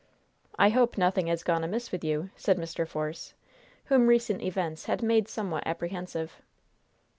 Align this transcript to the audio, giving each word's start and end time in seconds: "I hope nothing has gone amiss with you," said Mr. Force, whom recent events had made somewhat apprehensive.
"I 0.57 0.69
hope 0.69 0.97
nothing 0.97 1.27
has 1.27 1.43
gone 1.43 1.63
amiss 1.63 1.91
with 1.91 2.03
you," 2.03 2.31
said 2.35 2.57
Mr. 2.57 2.87
Force, 2.87 3.35
whom 3.85 4.07
recent 4.07 4.41
events 4.41 4.85
had 4.85 5.03
made 5.03 5.27
somewhat 5.27 5.61
apprehensive. 5.67 6.41